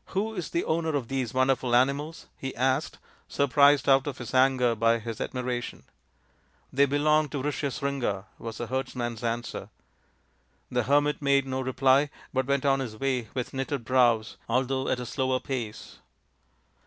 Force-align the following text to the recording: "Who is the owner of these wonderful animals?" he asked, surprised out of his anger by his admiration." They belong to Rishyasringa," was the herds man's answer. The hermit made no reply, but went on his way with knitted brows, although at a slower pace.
"Who 0.12 0.34
is 0.34 0.50
the 0.50 0.66
owner 0.66 0.94
of 0.94 1.08
these 1.08 1.32
wonderful 1.32 1.74
animals?" 1.74 2.26
he 2.36 2.54
asked, 2.56 2.98
surprised 3.26 3.88
out 3.88 4.06
of 4.06 4.18
his 4.18 4.34
anger 4.34 4.74
by 4.74 4.98
his 4.98 5.18
admiration." 5.18 5.82
They 6.74 6.84
belong 6.84 7.30
to 7.30 7.42
Rishyasringa," 7.42 8.26
was 8.38 8.58
the 8.58 8.66
herds 8.66 8.94
man's 8.94 9.24
answer. 9.24 9.70
The 10.70 10.82
hermit 10.82 11.22
made 11.22 11.46
no 11.46 11.62
reply, 11.62 12.10
but 12.34 12.44
went 12.44 12.66
on 12.66 12.80
his 12.80 12.98
way 13.00 13.28
with 13.32 13.54
knitted 13.54 13.86
brows, 13.86 14.36
although 14.46 14.88
at 14.88 15.00
a 15.00 15.06
slower 15.06 15.40
pace. 15.40 15.96